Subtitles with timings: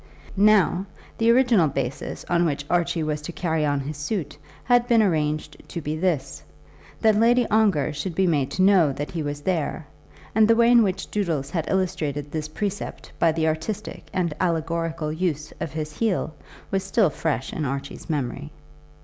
[0.35, 0.87] Now
[1.19, 5.61] the original basis on which Archie was to carry on his suit had been arranged
[5.69, 6.41] to be this,
[7.01, 9.85] that Lady Ongar should be made to know that he was there;
[10.33, 15.13] and the way in which Doodles had illustrated this precept by the artistic and allegorical
[15.13, 16.33] use of his heel
[16.71, 18.51] was still fresh in Archie's memory.